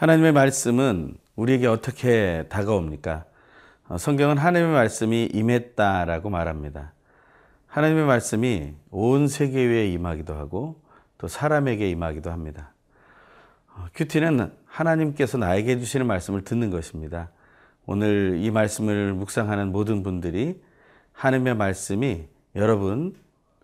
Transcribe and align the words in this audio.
하나님의 0.00 0.32
말씀은 0.32 1.14
우리에게 1.36 1.66
어떻게 1.66 2.46
다가옵니까? 2.48 3.26
어, 3.86 3.98
성경은 3.98 4.38
하나님의 4.38 4.72
말씀이 4.72 5.28
임했다라고 5.30 6.30
말합니다. 6.30 6.94
하나님의 7.66 8.06
말씀이 8.06 8.72
온 8.90 9.28
세계 9.28 9.62
위에 9.62 9.88
임하기도 9.88 10.32
하고 10.32 10.80
또 11.18 11.28
사람에게 11.28 11.90
임하기도 11.90 12.30
합니다. 12.30 12.72
어, 13.74 13.88
큐티는 13.94 14.50
하나님께서 14.64 15.36
나에게 15.36 15.78
주시는 15.78 16.06
말씀을 16.06 16.44
듣는 16.44 16.70
것입니다. 16.70 17.28
오늘 17.84 18.38
이 18.40 18.50
말씀을 18.50 19.12
묵상하는 19.12 19.70
모든 19.70 20.02
분들이 20.02 20.62
하나님의 21.12 21.56
말씀이 21.56 22.26
여러분 22.56 23.14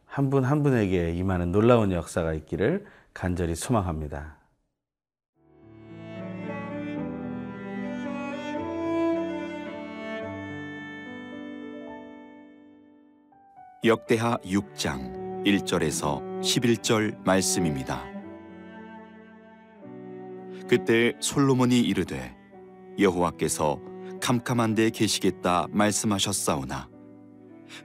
한 0.04 0.28
분한 0.28 0.62
분에게 0.62 1.14
임하는 1.14 1.50
놀라운 1.50 1.92
역사가 1.92 2.34
있기를 2.34 2.84
간절히 3.14 3.54
소망합니다. 3.54 4.35
역대하 13.86 14.36
6장 14.38 15.44
1절에서 15.44 16.20
11절 16.40 17.22
말씀입니다. 17.24 18.04
그때 20.68 21.12
솔로몬이 21.20 21.78
이르되 21.82 22.34
여호와께서 22.98 23.80
캄캄한 24.20 24.74
데 24.74 24.90
계시겠다 24.90 25.68
말씀하셨사오나 25.70 26.88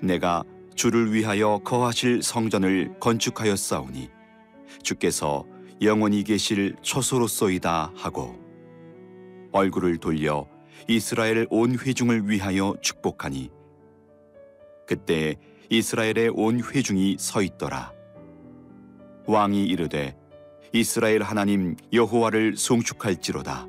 내가 0.01 0.43
주를 0.73 1.13
위하여 1.13 1.59
거하실 1.59 2.23
성전을 2.23 2.99
건축하였사오니 2.99 4.09
주께서 4.81 5.45
영원히 5.83 6.23
계실 6.23 6.75
초소로소이다 6.81 7.91
하고 7.95 8.39
얼굴을 9.51 9.97
돌려 9.97 10.47
이스라엘 10.87 11.45
온 11.51 11.77
회중을 11.77 12.27
위하여 12.27 12.73
축복하니 12.81 13.51
그때 14.87 15.35
이스라엘의 15.71 16.33
온 16.33 16.61
회중이 16.61 17.15
서 17.17 17.41
있더라. 17.41 17.93
왕이 19.25 19.63
이르되 19.67 20.17
이스라엘 20.73 21.23
하나님 21.23 21.77
여호와를 21.93 22.57
송축할지로다. 22.57 23.67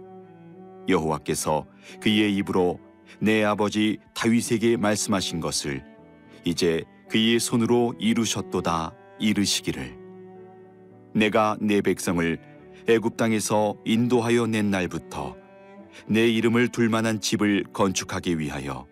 여호와께서 0.89 1.65
그의 2.01 2.35
입으로 2.35 2.81
내 3.21 3.45
아버지 3.45 3.99
다윗에게 4.15 4.79
말씀하신 4.79 5.39
것을 5.39 5.85
이제 6.45 6.83
그의 7.09 7.39
손으로 7.39 7.95
이루셨도다 8.01 8.97
이르시기를. 9.21 9.97
내가 11.15 11.57
내 11.61 11.81
백성을 11.81 12.37
애굽 12.89 13.17
땅에서 13.17 13.77
인도하여 13.85 14.49
낸 14.49 14.73
날부터 14.73 15.37
내 16.09 16.29
이름을 16.29 16.71
둘 16.71 16.89
만한 16.89 17.21
집을 17.21 17.63
건축하기 17.73 18.41
위하여 18.41 18.89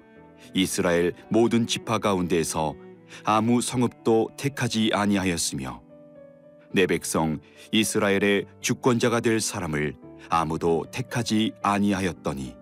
이스라엘 0.54 1.12
모든 1.28 1.66
지파 1.66 1.98
가운데에서 1.98 2.76
아무 3.24 3.60
성읍도 3.60 4.30
택하지 4.36 4.90
아니하였으며 4.92 5.82
내 6.72 6.86
백성 6.86 7.40
이스라엘의 7.72 8.46
주권자가 8.60 9.20
될 9.20 9.40
사람을 9.40 9.94
아무도 10.28 10.86
택하지 10.92 11.52
아니하였더니 11.62 12.54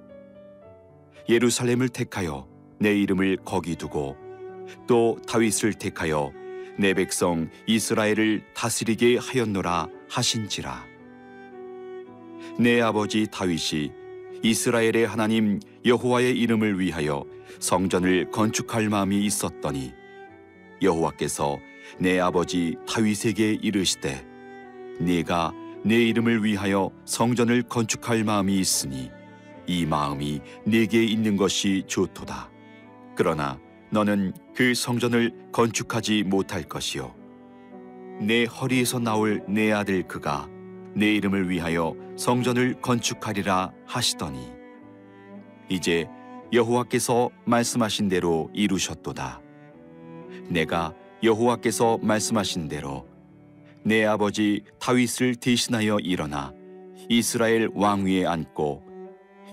예루살렘을 1.29 1.89
택하여 1.89 2.49
내 2.79 2.95
이름을 2.99 3.39
거기 3.45 3.77
두고 3.77 4.17
또 4.87 5.19
다윗을 5.27 5.75
택하여 5.75 6.33
내 6.79 6.95
백성 6.95 7.51
이스라엘을 7.67 8.45
다스리게 8.55 9.19
하였노라 9.19 9.89
하신지라. 10.09 10.87
내 12.59 12.81
아버지 12.81 13.27
다윗이 13.31 13.93
이스라엘의 14.43 15.07
하나님 15.07 15.61
여호와의 15.85 16.39
이름을 16.39 16.79
위하여 16.79 17.25
성전을 17.59 18.31
건축할 18.31 18.89
마음이 18.89 19.25
있었더니 19.25 19.93
여호와께서 20.83 21.59
내 21.99 22.19
아버지 22.21 22.77
다윗에게 22.89 23.59
이르시되 23.63 24.27
네가 25.01 25.53
내 25.85 25.97
이름을 25.97 26.45
위하여 26.45 26.91
성전을 27.05 27.63
건축할 27.63 28.25
마음이 28.25 28.59
있으니 28.59 29.11
이 29.67 29.87
마음이 29.87 30.41
네게 30.65 31.05
있는 31.05 31.37
것이 31.37 31.85
좋도다. 31.87 32.51
그러나 33.15 33.59
너는 33.91 34.33
그 34.55 34.75
성전을 34.75 35.51
건축하지 35.53 36.25
못할 36.25 36.63
것이요 36.63 37.15
내 38.21 38.45
허리에서 38.45 38.99
나올 38.99 39.45
내 39.49 39.73
아들 39.73 40.03
그가 40.03 40.49
내 40.95 41.15
이름을 41.15 41.49
위하여 41.49 41.95
성전을 42.17 42.81
건축하리라 42.81 43.73
하시더니 43.87 44.53
이제 45.69 46.09
여호와께서 46.53 47.31
말씀하신 47.45 48.09
대로 48.09 48.51
이루셨도다. 48.55 49.48
내가 50.49 50.95
여호와께서 51.23 51.99
말씀하신 51.99 52.69
대로 52.69 53.07
내 53.83 54.05
아버지 54.05 54.63
다윗을 54.79 55.37
대신하여 55.37 55.99
일어나 56.01 56.53
이스라엘 57.09 57.69
왕위에 57.75 58.27
앉고 58.27 58.83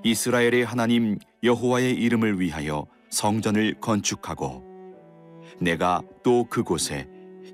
이스라엘의 0.03 0.65
하나님 0.65 1.17
여호와의 1.43 1.93
이름을 1.93 2.39
위하여 2.39 2.85
성전을 3.09 3.75
건축하고 3.79 4.63
내가 5.59 6.01
또 6.23 6.43
그곳에 6.45 7.07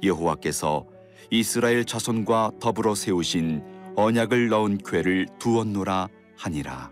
여호와께서 0.04 0.86
이스라엘 1.30 1.86
자손과 1.86 2.52
더불어 2.60 2.96
세우신 2.96 3.64
언약을 3.96 4.50
넣은 4.50 4.80
궤를 4.80 5.28
두었노라 5.40 6.10
하니라. 6.38 6.92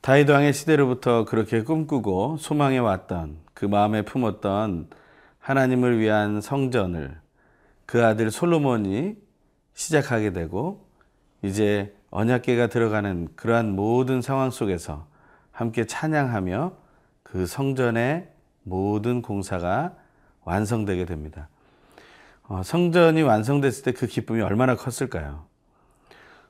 다윗 0.00 0.30
왕의 0.30 0.54
시대로부터 0.54 1.26
그렇게 1.26 1.62
꿈꾸고 1.62 2.38
소망해 2.38 2.78
왔던 2.78 3.36
그 3.52 3.66
마음에 3.66 4.02
품었던 4.02 4.88
하나님을 5.38 5.98
위한 5.98 6.40
성전을 6.40 7.18
그 7.84 8.04
아들 8.04 8.30
솔로몬이 8.30 9.16
시작하게 9.74 10.32
되고 10.32 10.86
이제 11.42 11.94
언약계가 12.10 12.68
들어가는 12.68 13.28
그러한 13.36 13.76
모든 13.76 14.22
상황 14.22 14.50
속에서 14.50 15.06
함께 15.52 15.84
찬양하며 15.84 16.72
그 17.22 17.46
성전의 17.46 18.28
모든 18.62 19.20
공사가 19.20 19.94
완성되게 20.44 21.04
됩니다. 21.04 21.48
어, 22.44 22.62
성전이 22.64 23.22
완성됐을 23.22 23.84
때 23.84 23.92
그 23.92 24.06
기쁨이 24.06 24.40
얼마나 24.40 24.76
컸을까요? 24.76 25.44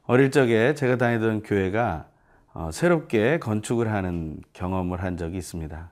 어릴 0.05 0.31
적에 0.31 0.75
제가 0.75 0.97
다니던 0.97 1.43
교회가 1.43 2.07
어, 2.07 2.11
새롭게 2.73 3.39
건축을 3.39 3.93
하는 3.93 4.41
경험을 4.53 5.03
한 5.03 5.17
적이 5.17 5.39
있습니다. 5.39 5.91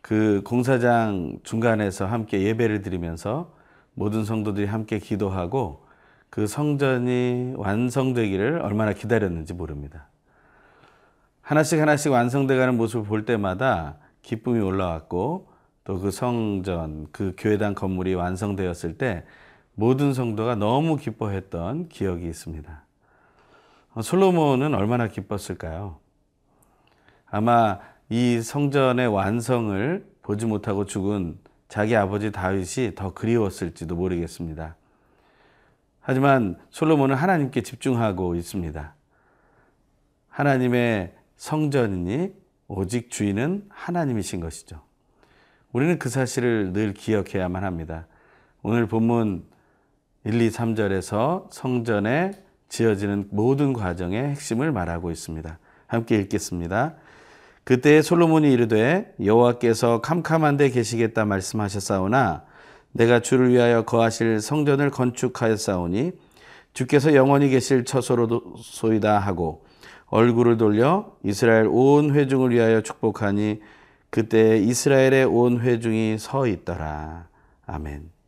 그 0.00 0.42
공사장 0.44 1.38
중간에서 1.42 2.06
함께 2.06 2.42
예배를 2.42 2.82
드리면서 2.82 3.54
모든 3.94 4.24
성도들이 4.24 4.66
함께 4.66 4.98
기도하고 4.98 5.86
그 6.30 6.46
성전이 6.46 7.54
완성되기를 7.56 8.60
얼마나 8.62 8.92
기다렸는지 8.92 9.52
모릅니다. 9.52 10.08
하나씩 11.42 11.80
하나씩 11.80 12.10
완성돼가는 12.10 12.76
모습을 12.76 13.04
볼 13.06 13.24
때마다 13.24 13.98
기쁨이 14.22 14.60
올라왔고 14.60 15.52
또 15.84 15.98
그 15.98 16.10
성전, 16.10 17.08
그 17.12 17.34
교회당 17.36 17.74
건물이 17.74 18.14
완성되었을 18.14 18.98
때 18.98 19.24
모든 19.74 20.12
성도가 20.14 20.54
너무 20.54 20.96
기뻐했던 20.96 21.88
기억이 21.88 22.26
있습니다. 22.26 22.84
솔로몬은 24.00 24.74
얼마나 24.74 25.08
기뻤을까요? 25.08 25.98
아마 27.26 27.80
이 28.08 28.40
성전의 28.40 29.08
완성을 29.08 30.06
보지 30.22 30.46
못하고 30.46 30.86
죽은 30.86 31.38
자기 31.68 31.96
아버지 31.96 32.30
다윗이 32.30 32.94
더 32.94 33.12
그리웠을지도 33.12 33.94
모르겠습니다. 33.96 34.76
하지만 36.00 36.58
솔로몬은 36.70 37.16
하나님께 37.16 37.62
집중하고 37.62 38.34
있습니다. 38.34 38.94
하나님의 40.28 41.14
성전이니 41.36 42.34
오직 42.68 43.10
주인은 43.10 43.66
하나님이신 43.68 44.40
것이죠. 44.40 44.80
우리는 45.72 45.98
그 45.98 46.08
사실을 46.08 46.72
늘 46.72 46.94
기억해야만 46.94 47.64
합니다. 47.64 48.06
오늘 48.62 48.86
본문 48.86 49.44
1, 50.24 50.40
2, 50.40 50.50
3절에서 50.50 51.50
성전에 51.50 52.32
지어지는 52.72 53.26
모든 53.30 53.74
과정의 53.74 54.30
핵심을 54.30 54.72
말하고 54.72 55.10
있습니다. 55.10 55.58
함께 55.86 56.16
읽겠습니다. 56.20 56.94
그때 57.64 58.00
솔로몬이 58.00 58.50
이르되 58.50 59.12
여호와께서 59.22 60.00
캄캄한 60.00 60.56
데 60.56 60.70
계시겠다 60.70 61.26
말씀하셨사오나 61.26 62.44
내가 62.92 63.20
주를 63.20 63.50
위하여 63.50 63.82
거하실 63.82 64.40
성전을 64.40 64.90
건축하였사오니 64.90 66.12
주께서 66.72 67.14
영원히 67.14 67.50
계실 67.50 67.84
처소로 67.84 68.54
소이다 68.62 69.18
하고 69.18 69.66
얼굴을 70.06 70.56
돌려 70.56 71.12
이스라엘 71.22 71.68
온 71.70 72.14
회중을 72.14 72.52
위하여 72.52 72.80
축복하니 72.80 73.60
그때 74.08 74.56
이스라엘의 74.56 75.26
온 75.26 75.60
회중이 75.60 76.16
서 76.18 76.46
있더라. 76.46 77.28
아멘. 77.66 78.21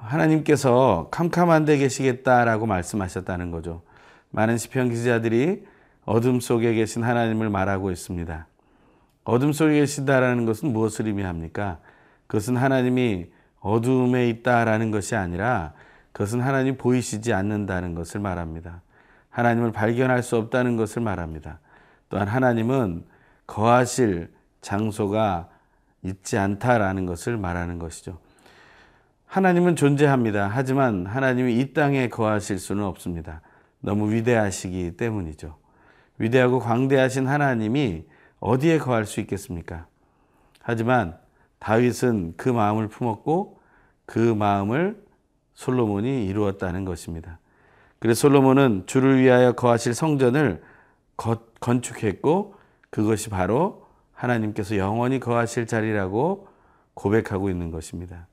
하나님께서 0.00 1.08
캄캄한 1.10 1.64
데 1.64 1.76
계시겠다라고 1.76 2.66
말씀하셨다는 2.66 3.50
거죠. 3.50 3.82
많은 4.30 4.58
시편 4.58 4.90
기자들이 4.90 5.64
어둠 6.04 6.40
속에 6.40 6.74
계신 6.74 7.02
하나님을 7.02 7.50
말하고 7.50 7.90
있습니다. 7.90 8.46
어둠 9.24 9.52
속에 9.52 9.80
계시다라는 9.80 10.46
것은 10.46 10.72
무엇을 10.72 11.06
의미합니까? 11.06 11.78
그것은 12.26 12.56
하나님이 12.56 13.26
어둠에 13.60 14.28
있다라는 14.30 14.90
것이 14.90 15.16
아니라 15.16 15.72
그것은 16.12 16.40
하나님 16.40 16.76
보이시지 16.76 17.32
않는다는 17.32 17.94
것을 17.94 18.20
말합니다. 18.20 18.82
하나님을 19.30 19.72
발견할 19.72 20.22
수 20.22 20.36
없다는 20.36 20.76
것을 20.76 21.02
말합니다. 21.02 21.60
또한 22.08 22.26
하나님은 22.26 23.04
거하실 23.46 24.32
장소가 24.60 25.48
있지 26.02 26.38
않다라는 26.38 27.06
것을 27.06 27.36
말하는 27.36 27.78
것이죠. 27.78 28.18
하나님은 29.28 29.76
존재합니다. 29.76 30.50
하지만 30.50 31.04
하나님이 31.04 31.60
이 31.60 31.72
땅에 31.74 32.08
거하실 32.08 32.58
수는 32.58 32.82
없습니다. 32.84 33.42
너무 33.80 34.10
위대하시기 34.10 34.96
때문이죠. 34.96 35.56
위대하고 36.16 36.58
광대하신 36.58 37.26
하나님이 37.26 38.04
어디에 38.40 38.78
거할 38.78 39.04
수 39.04 39.20
있겠습니까? 39.20 39.86
하지만 40.62 41.16
다윗은 41.58 42.34
그 42.36 42.48
마음을 42.48 42.88
품었고 42.88 43.60
그 44.06 44.18
마음을 44.18 45.02
솔로몬이 45.54 46.26
이루었다는 46.26 46.86
것입니다. 46.86 47.38
그래서 47.98 48.22
솔로몬은 48.22 48.84
주를 48.86 49.20
위하여 49.20 49.52
거하실 49.52 49.92
성전을 49.92 50.62
건축했고 51.60 52.54
그것이 52.90 53.28
바로 53.28 53.86
하나님께서 54.14 54.78
영원히 54.78 55.20
거하실 55.20 55.66
자리라고 55.66 56.48
고백하고 56.94 57.50
있는 57.50 57.70
것입니다. 57.70 58.26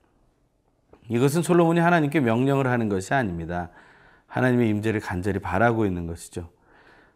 이것은 1.08 1.42
솔로몬이 1.42 1.80
하나님께 1.80 2.20
명령을 2.20 2.66
하는 2.66 2.88
것이 2.88 3.14
아닙니다. 3.14 3.70
하나님의 4.26 4.68
임재를 4.70 5.00
간절히 5.00 5.38
바라고 5.38 5.86
있는 5.86 6.06
것이죠. 6.06 6.48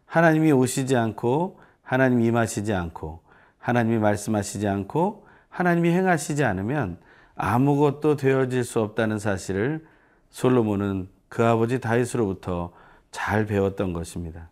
하나님이 0.05 0.51
오시지 0.51 0.95
않고 0.95 1.59
하나님이 1.83 2.25
임하시지 2.27 2.73
않고 2.73 3.21
하나님이 3.59 3.99
말씀하시지 3.99 4.67
않고 4.67 5.27
하나님이 5.49 5.89
행하시지 5.91 6.43
않으면 6.43 6.97
아무것도 7.35 8.15
되어질 8.15 8.63
수 8.63 8.81
없다는 8.81 9.19
사실을 9.19 9.85
솔로몬은 10.29 11.09
그 11.27 11.45
아버지 11.45 11.79
다윗으로부터 11.79 12.71
잘 13.11 13.45
배웠던 13.45 13.93
것입니다. 13.93 14.49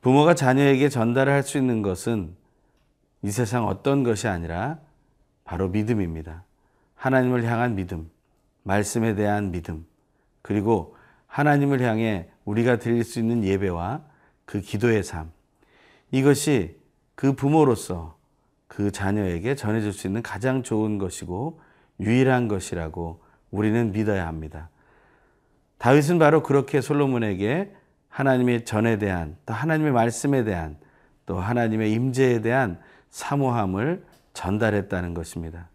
부모가 0.00 0.34
자녀에게 0.34 0.88
전달할 0.88 1.42
수 1.42 1.58
있는 1.58 1.82
것은 1.82 2.36
이 3.22 3.30
세상 3.30 3.66
어떤 3.66 4.04
것이 4.04 4.28
아니라 4.28 4.78
바로 5.44 5.68
믿음입니다. 5.68 6.44
하나님을 6.98 7.44
향한 7.44 7.76
믿음, 7.76 8.10
말씀에 8.64 9.14
대한 9.14 9.50
믿음, 9.50 9.86
그리고 10.42 10.96
하나님을 11.26 11.80
향해 11.80 12.28
우리가 12.44 12.78
드릴 12.78 13.04
수 13.04 13.18
있는 13.18 13.44
예배와 13.44 14.02
그 14.44 14.60
기도의 14.60 15.04
삶. 15.04 15.30
이것이 16.10 16.76
그 17.14 17.34
부모로서 17.34 18.16
그 18.66 18.90
자녀에게 18.90 19.54
전해줄 19.54 19.92
수 19.92 20.06
있는 20.06 20.22
가장 20.22 20.62
좋은 20.62 20.98
것이고 20.98 21.60
유일한 22.00 22.48
것이라고 22.48 23.22
우리는 23.50 23.92
믿어야 23.92 24.26
합니다. 24.26 24.68
다윗은 25.78 26.18
바로 26.18 26.42
그렇게 26.42 26.80
솔로몬에게 26.80 27.74
하나님의 28.08 28.64
전에 28.64 28.98
대한 28.98 29.36
또 29.46 29.54
하나님의 29.54 29.92
말씀에 29.92 30.44
대한 30.44 30.76
또 31.26 31.38
하나님의 31.38 31.92
임재에 31.92 32.40
대한 32.40 32.80
사모함을 33.10 34.04
전달했다는 34.32 35.14
것입니다. 35.14 35.68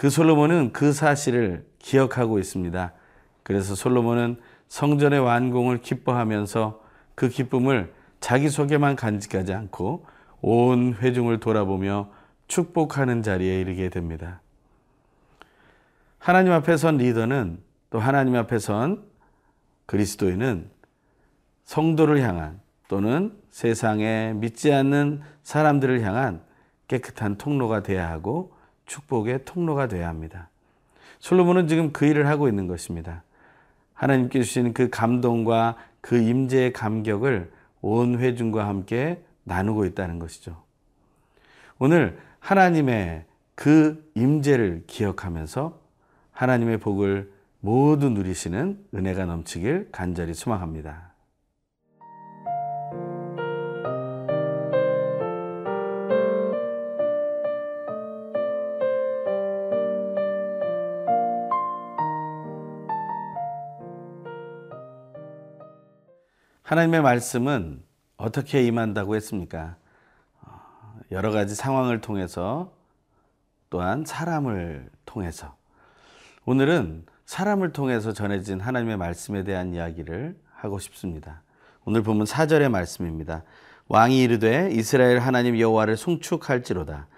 그 0.00 0.08
솔로몬은 0.08 0.72
그 0.72 0.94
사실을 0.94 1.66
기억하고 1.78 2.38
있습니다. 2.38 2.94
그래서 3.42 3.74
솔로몬은 3.74 4.40
성전의 4.68 5.20
완공을 5.20 5.82
기뻐하면서 5.82 6.82
그 7.14 7.28
기쁨을 7.28 7.92
자기 8.18 8.48
속에만 8.48 8.96
간직하지 8.96 9.52
않고 9.52 10.06
온 10.40 10.94
회중을 10.94 11.38
돌아보며 11.40 12.08
축복하는 12.48 13.22
자리에 13.22 13.60
이르게 13.60 13.90
됩니다. 13.90 14.40
하나님 16.18 16.54
앞에 16.54 16.78
선 16.78 16.96
리더는 16.96 17.58
또 17.90 17.98
하나님 17.98 18.36
앞에 18.36 18.58
선 18.58 19.04
그리스도인은 19.84 20.70
성도를 21.64 22.22
향한 22.22 22.58
또는 22.88 23.36
세상에 23.50 24.32
믿지 24.32 24.72
않는 24.72 25.20
사람들을 25.42 26.00
향한 26.00 26.40
깨끗한 26.88 27.36
통로가 27.36 27.82
되어야 27.82 28.08
하고 28.08 28.58
축복의 28.90 29.44
통로가 29.44 29.86
되어야 29.86 30.08
합니다. 30.08 30.48
솔로몬은 31.20 31.68
지금 31.68 31.92
그 31.92 32.06
일을 32.06 32.26
하고 32.26 32.48
있는 32.48 32.66
것입니다. 32.66 33.22
하나님께 33.94 34.42
주신 34.42 34.74
그 34.74 34.90
감동과 34.90 35.76
그 36.00 36.20
임재의 36.20 36.72
감격을 36.72 37.52
온 37.82 38.18
회중과 38.18 38.66
함께 38.66 39.22
나누고 39.44 39.84
있다는 39.84 40.18
것이죠. 40.18 40.60
오늘 41.78 42.18
하나님의 42.40 43.26
그 43.54 44.10
임재를 44.16 44.84
기억하면서 44.88 45.78
하나님의 46.32 46.78
복을 46.78 47.32
모두 47.60 48.10
누리시는 48.10 48.86
은혜가 48.92 49.26
넘치길 49.26 49.90
간절히 49.92 50.34
소망합니다. 50.34 51.09
하나님의 66.70 67.02
말씀은 67.02 67.82
어떻게 68.16 68.62
임한다고 68.62 69.16
했습니까? 69.16 69.74
어, 70.40 70.52
여러 71.10 71.32
가지 71.32 71.56
상황을 71.56 72.00
통해서 72.00 72.70
또한 73.70 74.04
사람을 74.06 74.88
통해서 75.04 75.56
오늘은 76.44 77.06
사람을 77.26 77.72
통해서 77.72 78.12
전해진 78.12 78.60
하나님의 78.60 78.98
말씀에 78.98 79.42
대한 79.42 79.74
이야기를 79.74 80.36
하고 80.54 80.78
싶습니다. 80.78 81.42
오늘 81.84 82.04
보면 82.04 82.24
4절의 82.24 82.68
말씀입니다. 82.68 83.42
왕이 83.88 84.22
이르되 84.22 84.70
이스라엘 84.70 85.18
하나님 85.18 85.58
여호와를 85.58 85.96
송축할지로다. 85.96 87.08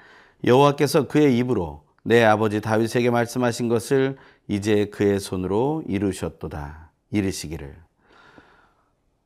여호와께서 0.47 1.09
그의 1.09 1.37
입으로 1.37 1.85
내 2.05 2.25
아버지 2.25 2.63
다윗에게 2.63 3.11
말씀하신 3.11 3.69
것을 3.69 4.17
이제 4.49 4.87
그의 4.87 5.21
손으로 5.21 5.83
이루셨도다. 5.87 6.91
이르시기를. 7.11 7.82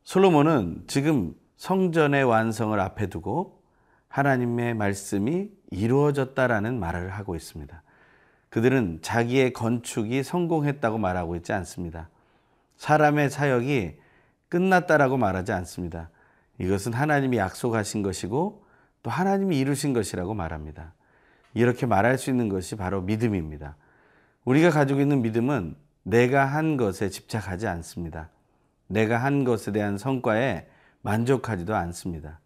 솔로몬은 0.06 0.84
지금 0.86 1.34
성전의 1.56 2.22
완성을 2.22 2.78
앞에 2.78 3.08
두고 3.08 3.60
하나님의 4.06 4.74
말씀이 4.74 5.50
이루어졌다라는 5.72 6.78
말을 6.78 7.10
하고 7.10 7.34
있습니다. 7.34 7.82
그들은 8.48 9.00
자기의 9.02 9.52
건축이 9.52 10.22
성공했다고 10.22 10.98
말하고 10.98 11.34
있지 11.34 11.52
않습니다. 11.54 12.08
사람의 12.76 13.30
사역이 13.30 13.96
끝났다라고 14.48 15.16
말하지 15.16 15.50
않습니다. 15.50 16.10
이것은 16.60 16.92
하나님이 16.92 17.38
약속하신 17.38 18.04
것이고 18.04 18.64
또 19.02 19.10
하나님이 19.10 19.58
이루신 19.58 19.92
것이라고 19.92 20.34
말합니다. 20.34 20.94
이렇게 21.52 21.84
말할 21.84 22.16
수 22.16 22.30
있는 22.30 22.48
것이 22.48 22.76
바로 22.76 23.02
믿음입니다. 23.02 23.74
우리가 24.44 24.70
가지고 24.70 25.00
있는 25.00 25.22
믿음은 25.22 25.74
내가 26.04 26.44
한 26.44 26.76
것에 26.76 27.10
집착하지 27.10 27.66
않습니다. 27.66 28.30
내가 28.86 29.18
한 29.18 29.44
것에 29.44 29.72
대한 29.72 29.98
성과에 29.98 30.68
만족하지도 31.02 31.74
않습니다. 31.74 32.40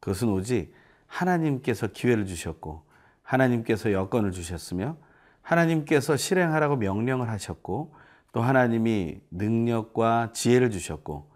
그것은 0.00 0.28
오직 0.28 0.74
하나님께서 1.06 1.88
기회를 1.88 2.26
주셨고 2.26 2.82
하나님께서 3.22 3.92
여건을 3.92 4.32
주셨으며 4.32 4.96
하나님께서 5.42 6.16
실행하라고 6.16 6.76
명령을 6.76 7.28
하셨고 7.28 7.94
또 8.32 8.40
하나님이 8.40 9.20
능력과 9.30 10.30
지혜를 10.32 10.70
주셨고 10.70 11.30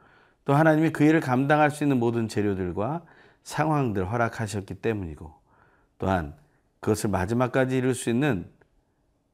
또 0.45 0.55
하나님이 0.55 0.91
그 0.91 1.05
일을 1.05 1.21
감당할 1.21 1.71
수 1.71 1.85
있는 1.85 1.99
모든 1.99 2.29
재료들과 2.29 3.03
상황들 3.43 4.11
허락하셨기 4.11 4.75
때문이고 4.75 5.33
또한 5.99 6.35
그것을 6.81 7.11
마지막까지 7.11 7.77
이룰 7.77 7.95
수 7.95 8.11
있는 8.11 8.49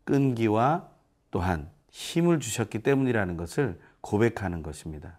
끈기와 0.05 0.89
또한 1.31 1.71
힘을 1.91 2.41
주셨기 2.41 2.81
때문이라는 2.81 3.37
것을 3.37 3.81
고백하는 4.03 4.63
것입니다. 4.63 5.19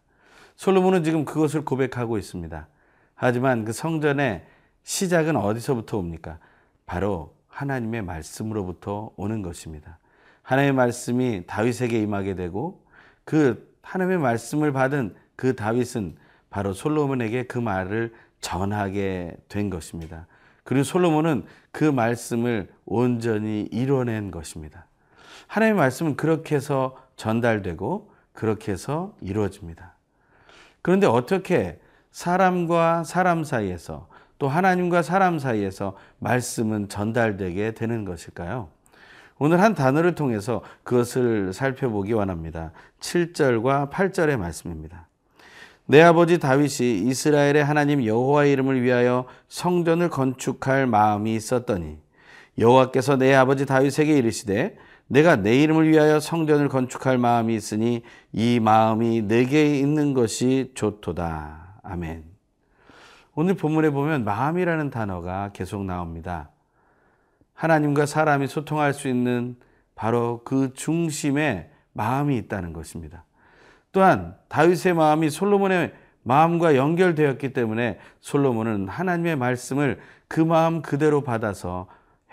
솔로몬은 0.56 1.04
지금 1.04 1.26
그것을 1.26 1.66
고백하고 1.66 2.18
있습니다. 2.20 2.68
하지만 3.16 3.66
그 3.66 3.74
성전의 3.74 4.46
시작은 4.84 5.36
어디서부터 5.36 5.98
옵니까? 5.98 6.38
바로 6.86 7.34
하나님의 7.48 8.04
말씀으로부터 8.04 9.12
오는 9.16 9.42
것입니다. 9.42 9.98
하나님의 10.44 10.74
말씀이 10.74 11.44
다윗에게 11.48 12.00
임하게 12.02 12.36
되고 12.36 12.84
그 13.24 13.74
하나님의 13.82 14.20
말씀을 14.20 14.72
받은 14.72 15.16
그 15.36 15.56
다윗은 15.56 16.18
바로 16.50 16.74
솔로몬에게 16.74 17.44
그 17.44 17.58
말을 17.58 18.14
전하게 18.42 19.38
된 19.48 19.70
것입니다. 19.70 20.28
그리고 20.64 20.84
솔로몬은 20.84 21.46
그 21.72 21.84
말씀을 21.86 22.72
온전히 22.86 23.68
이뤄낸 23.72 24.32
것입니다. 24.32 24.86
하나님의 25.48 25.78
말씀은 25.78 26.16
그렇게 26.16 26.56
해서 26.56 26.98
전달되고 27.16 28.13
그렇게 28.34 28.72
해서 28.72 29.16
이루어집니다. 29.22 29.96
그런데 30.82 31.08
어떻게 31.08 31.80
사람과 32.12 33.04
사람 33.04 33.44
사이에서 33.44 34.08
또 34.38 34.50
하나님과 34.50 35.02
사람 35.02 35.40
사이에서 35.40 35.96
말씀은 36.20 36.90
전달되게 36.90 37.72
되는 37.72 38.04
것일까요? 38.06 38.70
오늘 39.40 39.62
한 39.62 39.74
단어를 39.74 40.16
통해서 40.16 40.62
그것을 40.84 41.54
살펴보기 41.54 42.14
원합니다. 42.14 42.72
7절과 43.00 43.90
8절의 43.90 44.38
말씀입니다. 44.38 45.08
내 45.86 46.02
아버지 46.02 46.40
다윗이 46.40 47.00
이스라엘의 47.08 47.64
하나님 47.64 48.06
여호와의 48.06 48.54
이름을 48.54 48.82
위하여 48.82 49.26
성전을 49.50 50.10
건축할 50.10 50.88
마음이 50.88 51.36
있었더니 51.36 51.98
여호와께서 52.58 53.18
내 53.18 53.34
아버지 53.34 53.66
다윗에게 53.66 54.18
이르시되 54.18 54.78
내가 55.14 55.36
내 55.36 55.62
이름을 55.62 55.88
위하여 55.88 56.20
성전을 56.20 56.70
건축할 56.70 57.20
마음이 57.20 57.54
있으니 57.54 58.02
이 58.32 58.60
마음이 58.60 59.22
내게 59.22 59.78
있는 59.78 60.16
것이 60.16 60.72
좋도다. 60.74 61.82
아멘. 61.84 62.24
오늘 63.36 63.54
본문에 63.54 63.92
보면 63.92 64.24
마음이라는 64.24 64.90
단어가 64.90 65.52
계속 65.54 65.86
나옵니다. 65.86 66.50
하나님과 67.54 68.08
사람이 68.08 68.48
소통할 68.48 68.96
수 68.96 69.08
있는 69.08 69.56
바로 69.94 70.42
그 70.44 70.74
중심에 70.74 71.70
마음이 71.92 72.36
있다는 72.38 72.74
것입니다. 72.74 73.24
또한 73.92 74.36
다윗의 74.48 74.96
마음이 74.96 75.30
솔로몬의 75.30 75.94
마음과 76.24 76.76
연결되었기 76.76 77.54
때문에 77.54 78.00
솔로몬은 78.20 78.88
하나님의 78.88 79.36
말씀을 79.36 80.00
그 80.28 80.40
마음 80.40 80.82
그대로 80.82 81.22
받아서 81.22 81.86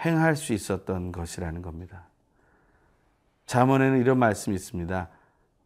행할 0.03 0.35
수 0.35 0.55
있었던 0.55 1.13
것이라는 1.13 1.61
겁니다. 1.61 2.10
잠언에는 3.50 3.99
이런 4.00 4.16
말씀이 4.16 4.54
있습니다. 4.54 5.09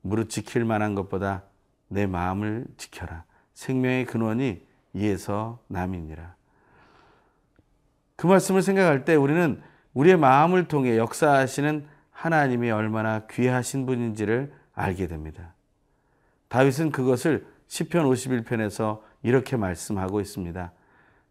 무릇 0.00 0.30
지킬 0.30 0.64
만한 0.64 0.94
것보다 0.94 1.42
내 1.88 2.06
마음을 2.06 2.64
지켜라. 2.78 3.24
생명의 3.52 4.06
근원이 4.06 4.66
이에서 4.94 5.58
남이니라. 5.68 6.34
그 8.16 8.26
말씀을 8.26 8.62
생각할 8.62 9.04
때 9.04 9.16
우리는 9.16 9.60
우리의 9.92 10.16
마음을 10.16 10.66
통해 10.66 10.96
역사하시는 10.96 11.86
하나님이 12.10 12.70
얼마나 12.70 13.26
귀하신 13.30 13.84
분인지를 13.84 14.54
알게 14.72 15.06
됩니다. 15.06 15.52
다윗은 16.48 16.90
그것을 16.90 17.46
시편 17.66 18.06
51편에서 18.06 19.02
이렇게 19.22 19.58
말씀하고 19.58 20.22
있습니다. 20.22 20.72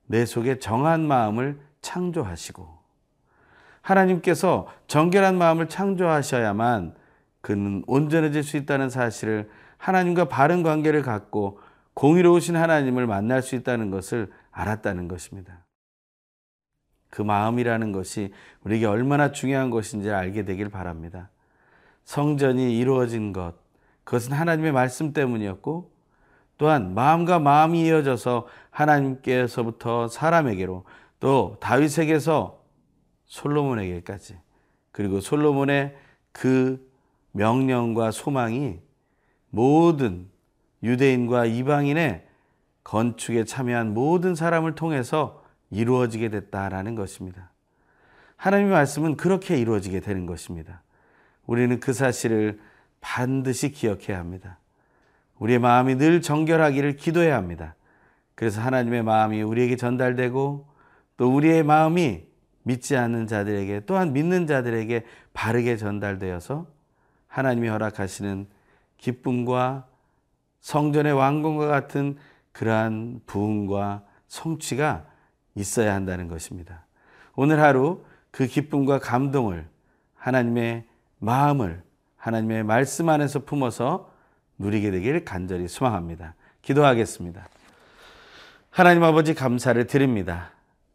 내 0.06 0.24
속에 0.28 0.60
정한 0.60 1.08
마음을 1.08 1.60
창조하시고 1.82 2.83
하나님께서 3.84 4.68
정결한 4.88 5.38
마음을 5.38 5.70
창조하셔야만 5.70 6.96
그는 7.42 7.84
온전해질 7.86 8.42
수 8.42 8.58
있다는 8.58 8.90
사실을 8.90 9.50
하나님과 9.78 10.30
바른 10.30 10.64
관계를 10.64 11.02
갖고 11.02 11.60
공의로우신 11.94 12.56
하나님을 12.56 13.06
만날 13.06 13.42
수 13.42 13.56
있다는 13.56 13.92
것을 13.92 14.32
알았다는 14.52 15.08
것입니다. 15.10 15.66
그 17.10 17.22
마음이라는 17.22 17.92
것이 17.92 18.34
우리에게 18.64 18.86
얼마나 18.86 19.32
중요한 19.32 19.70
것인지 19.70 20.10
알게 20.10 20.46
되길 20.46 20.70
바랍니다. 20.70 21.30
성전이 22.06 22.78
이루어진 22.80 23.34
것, 23.34 23.54
그것은 24.04 24.34
하나님의 24.34 24.72
말씀 24.72 25.14
때문이었고, 25.14 25.92
또한 26.58 26.94
마음과 26.94 27.40
마음이 27.40 27.86
이어져서 27.86 28.48
하나님께서부터 28.72 30.08
사람에게로 30.08 30.86
또 31.20 31.58
다윗에게서 31.60 32.63
솔로몬에게까지 33.26 34.38
그리고 34.92 35.20
솔로몬의 35.20 35.96
그 36.32 36.90
명령과 37.32 38.12
소망이 38.12 38.80
모든 39.50 40.30
유대인과 40.84 41.46
이방인의 41.46 42.28
건축에 42.84 43.46
참여한 43.46 43.94
모든 43.94 44.36
사람을 44.36 44.76
통해서 44.76 45.44
이루어지게 45.72 46.30
됐다라는 46.30 46.96
것입니다. 46.96 47.52
하나님의 48.36 48.72
말씀은 48.72 49.16
그렇게 49.16 49.58
이루어지게 49.58 50.02
되는 50.02 50.26
것입니다. 50.26 50.82
우리는 51.46 51.80
그 51.80 51.94
사실을 51.94 52.60
반드시 53.02 53.72
기억해야 53.72 54.20
합니다. 54.20 54.60
우리의 55.40 55.60
마음이 55.60 55.96
늘 55.96 56.22
정결하기를 56.22 56.98
기도해야 56.98 57.36
합니다. 57.36 57.76
그래서 58.36 58.62
하나님의 58.62 59.04
마음이 59.04 59.42
우리에게 59.42 59.76
전달되고 59.76 60.68
또 61.18 61.36
우리의 61.36 61.64
마음이 61.64 62.26
믿지 62.64 62.98
않는 62.98 63.28
자들에게 63.28 63.82
또한 63.86 64.14
믿는 64.14 64.48
자들에게 64.48 65.06
바르게 65.34 65.78
전달되어서 65.78 66.66
하나님이 67.28 67.68
허락하시는 67.68 68.48
기쁨과 68.98 69.88
성전의 70.62 71.14
왕궁과 71.14 71.68
같은 71.68 72.18
그러한 72.54 73.22
부흥과 73.26 74.04
성취가 74.28 75.06
있어야 75.56 75.94
한다는 75.94 76.28
것입니다. 76.28 76.86
오늘 77.36 77.60
하루 77.60 78.04
그 78.32 78.48
기쁨과 78.48 79.00
감동을 79.00 79.68
하나님의 80.16 80.86
마음을 81.20 81.84
하나님의 82.18 82.64
말씀 82.64 83.10
안에서 83.10 83.40
품어서 83.40 84.12
누리게 84.58 84.92
되길 84.92 85.26
간절히 85.26 85.68
소망합니다. 85.68 86.36
기도하겠습니다. 86.62 87.46
하나님 88.70 89.04
아버지 89.04 89.34
감사를 89.34 89.86
드립니다. 89.86 90.52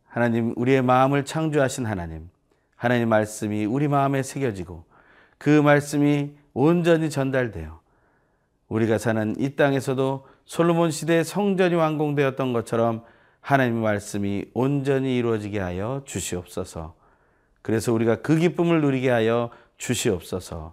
하나님 0.09 0.55
우리의 0.57 0.83
마음을 0.83 1.25
창조하신 1.25 1.87
하나님, 1.87 2.29
하나님 2.77 3.09
말씀이 3.09 3.65
우리 3.67 3.89
마음에 3.89 4.23
새겨지고 4.23 4.85
그 5.37 5.61
말씀이 5.61 6.33
온전히 6.55 7.11
전달되어 7.11 7.81
우리가 8.69 8.99
사는 8.99 9.35
이 9.39 9.55
땅에서도 9.57 10.27
솔로몬 10.45 10.91
시대의 10.91 11.25
성전이 11.25 11.75
완공되었던 11.75 12.53
것처럼 12.53 13.05
하나님의 13.41 13.83
말씀이 13.83 14.47
온전히 14.55 15.17
이루어지게 15.17 15.59
하여 15.59 16.03
주시옵소서. 16.05 16.95
그래서 17.63 17.93
우리가 17.93 18.17
그 18.17 18.37
기쁨을 18.37 18.81
누리게 18.81 19.11
하여 19.11 19.51
주시옵소서. 19.77 20.73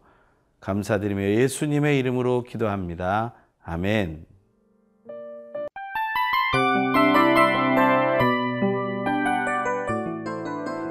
감사드리며 0.59 1.21
예수님의 1.21 1.99
이름으로 1.99 2.43
기도합니다. 2.43 3.33
아멘. 3.63 4.34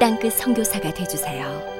땅끝 0.00 0.32
선교사가 0.32 0.94
되주세요. 0.94 1.79